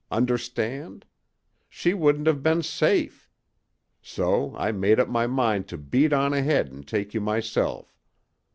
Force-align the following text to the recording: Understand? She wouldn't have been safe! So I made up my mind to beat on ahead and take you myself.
Understand? 0.09 1.05
She 1.69 1.93
wouldn't 1.93 2.25
have 2.25 2.41
been 2.41 2.63
safe! 2.63 3.29
So 4.01 4.55
I 4.55 4.71
made 4.71 4.99
up 4.99 5.07
my 5.07 5.27
mind 5.27 5.67
to 5.67 5.77
beat 5.77 6.11
on 6.11 6.33
ahead 6.33 6.71
and 6.71 6.87
take 6.87 7.13
you 7.13 7.21
myself. 7.21 7.95